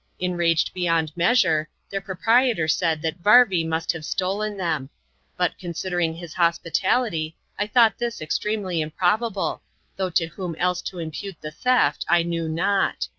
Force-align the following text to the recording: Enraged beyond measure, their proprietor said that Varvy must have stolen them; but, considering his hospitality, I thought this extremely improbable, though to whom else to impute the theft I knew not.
Enraged 0.19 0.73
beyond 0.73 1.15
measure, 1.15 1.69
their 1.91 2.01
proprietor 2.01 2.67
said 2.67 3.03
that 3.03 3.21
Varvy 3.21 3.63
must 3.63 3.91
have 3.91 4.03
stolen 4.03 4.57
them; 4.57 4.89
but, 5.37 5.55
considering 5.59 6.15
his 6.15 6.33
hospitality, 6.33 7.37
I 7.59 7.67
thought 7.67 7.99
this 7.99 8.19
extremely 8.19 8.81
improbable, 8.81 9.61
though 9.97 10.09
to 10.09 10.25
whom 10.25 10.55
else 10.55 10.81
to 10.89 10.97
impute 10.97 11.39
the 11.41 11.51
theft 11.51 12.03
I 12.09 12.23
knew 12.23 12.49
not. 12.49 13.09